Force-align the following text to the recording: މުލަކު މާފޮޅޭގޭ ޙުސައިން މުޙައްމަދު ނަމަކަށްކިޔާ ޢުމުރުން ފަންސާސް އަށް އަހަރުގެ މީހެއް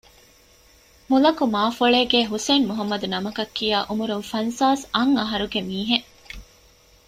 މުލަކު 1.09 1.43
މާފޮޅޭގޭ 1.53 2.19
ޙުސައިން 2.31 2.67
މުޙައްމަދު 2.69 3.07
ނަމަކަށްކިޔާ 3.13 3.77
ޢުމުރުން 3.89 4.25
ފަންސާސް 4.31 4.83
އަށް 4.93 5.13
އަހަރުގެ 5.19 5.59
މީހެއް 5.69 6.07